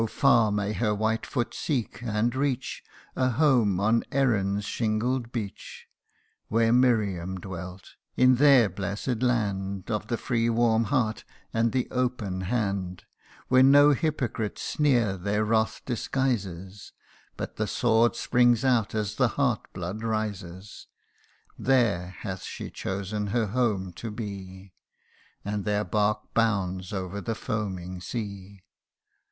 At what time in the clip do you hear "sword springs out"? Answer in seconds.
17.67-18.95